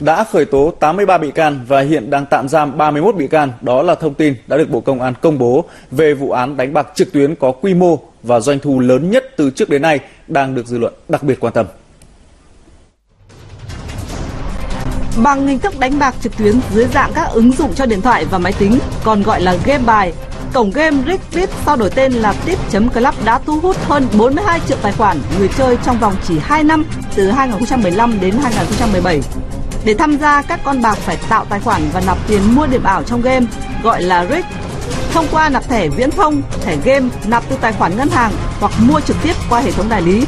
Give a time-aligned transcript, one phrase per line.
[0.00, 3.52] đã khởi tố 83 bị can và hiện đang tạm giam 31 bị can.
[3.60, 6.72] Đó là thông tin đã được Bộ Công an công bố về vụ án đánh
[6.72, 10.00] bạc trực tuyến có quy mô và doanh thu lớn nhất từ trước đến nay
[10.28, 11.66] đang được dư luận đặc biệt quan tâm.
[15.22, 18.24] Bằng hình thức đánh bạc trực tuyến dưới dạng các ứng dụng cho điện thoại
[18.24, 20.12] và máy tính, còn gọi là game bài,
[20.54, 24.92] cổng game Rigvip sau đổi tên là Tip.club đã thu hút hơn 42 triệu tài
[24.92, 26.84] khoản người chơi trong vòng chỉ 2 năm
[27.14, 29.20] từ 2015 đến 2017.
[29.86, 32.82] Để tham gia, các con bạc phải tạo tài khoản và nạp tiền mua điểm
[32.84, 33.46] ảo trong game,
[33.82, 34.44] gọi là Rig.
[35.12, 38.72] Thông qua nạp thẻ viễn thông, thẻ game, nạp từ tài khoản ngân hàng hoặc
[38.88, 40.24] mua trực tiếp qua hệ thống đại lý.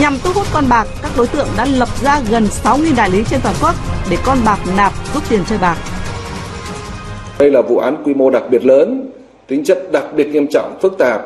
[0.00, 3.24] Nhằm thu hút con bạc, các đối tượng đã lập ra gần 6.000 đại lý
[3.30, 3.74] trên toàn quốc
[4.10, 5.76] để con bạc nạp rút tiền chơi bạc.
[7.38, 9.10] Đây là vụ án quy mô đặc biệt lớn,
[9.46, 11.20] tính chất đặc biệt nghiêm trọng, phức tạp,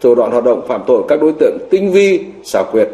[0.00, 2.88] thủ đoạn hoạt động phạm tội các đối tượng tinh vi, xảo quyệt,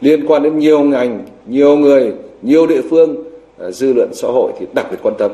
[0.00, 2.12] liên quan đến nhiều ngành, nhiều người,
[2.42, 3.16] nhiều địa phương,
[3.58, 5.30] Ờ, dư luận xã hội thì đặc biệt quan tâm.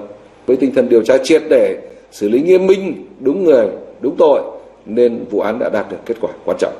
[0.47, 1.79] Với tinh thần điều tra triệt để,
[2.13, 3.67] xử lý nghiêm minh, đúng người,
[4.01, 4.43] đúng tội,
[4.87, 6.73] nên vụ án đã đạt được kết quả quan trọng.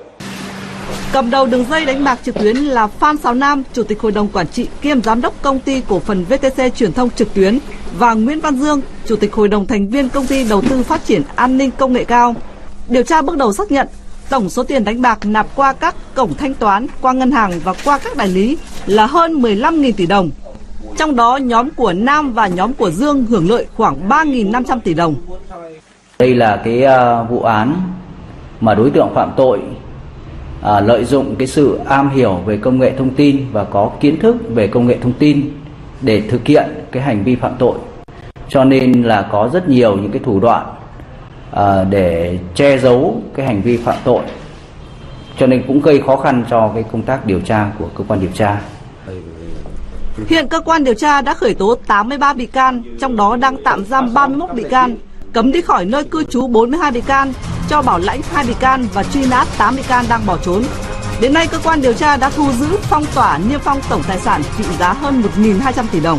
[1.13, 4.13] Cầm đầu đường dây đánh bạc trực tuyến là Phan Sáo Nam, Chủ tịch Hội
[4.13, 7.59] đồng Quản trị kiêm Giám đốc Công ty Cổ phần VTC Truyền thông trực tuyến
[7.99, 11.05] và Nguyễn Văn Dương, Chủ tịch Hội đồng thành viên Công ty Đầu tư Phát
[11.05, 12.35] triển An ninh Công nghệ cao.
[12.89, 13.87] Điều tra bước đầu xác nhận
[14.31, 17.75] tổng số tiền đánh bạc nạp qua các cổng thanh toán, qua ngân hàng và
[17.85, 20.31] qua các đại lý là hơn 15.000 tỷ đồng.
[21.03, 25.15] Trong đó nhóm của Nam và nhóm của Dương hưởng lợi khoảng 3.500 tỷ đồng.
[26.19, 27.77] Đây là cái uh, vụ án
[28.61, 29.59] mà đối tượng phạm tội
[30.61, 34.21] uh, lợi dụng cái sự am hiểu về công nghệ thông tin và có kiến
[34.21, 35.51] thức về công nghệ thông tin
[36.01, 37.75] để thực hiện cái hành vi phạm tội
[38.49, 40.67] cho nên là có rất nhiều những cái thủ đoạn
[41.53, 44.23] uh, để che giấu cái hành vi phạm tội
[45.39, 48.21] cho nên cũng gây khó khăn cho cái công tác điều tra của cơ quan
[48.21, 48.61] điều tra.
[50.29, 53.85] Hiện cơ quan điều tra đã khởi tố 83 bị can, trong đó đang tạm
[53.85, 54.97] giam 31 bị can,
[55.33, 57.33] cấm đi khỏi nơi cư trú 42 bị can,
[57.71, 60.63] cho bảo lãnh hai bị can và truy nã 8 bị can đang bỏ trốn.
[61.21, 64.19] Đến nay, cơ quan điều tra đã thu giữ phong tỏa niêm phong tổng tài
[64.19, 66.19] sản trị giá hơn 1.200 tỷ đồng.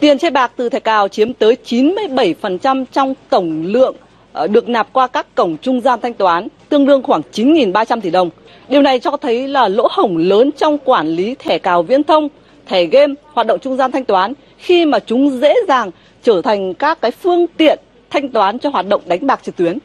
[0.00, 3.96] Tiền chơi bạc từ thẻ cào chiếm tới 97% trong tổng lượng
[4.32, 8.10] ờ, được nạp qua các cổng trung gian thanh toán, tương đương khoảng 9.300 tỷ
[8.10, 8.30] đồng.
[8.68, 12.28] Điều này cho thấy là lỗ hổng lớn trong quản lý thẻ cào viễn thông,
[12.68, 15.90] thẻ game, hoạt động trung gian thanh toán khi mà chúng dễ dàng
[16.22, 17.78] trở thành các cái phương tiện
[18.10, 19.78] thanh toán cho hoạt động đánh bạc trực tuyến.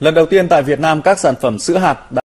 [0.00, 2.20] Lần đầu tiên tại Việt Nam các sản phẩm sữa hạt đã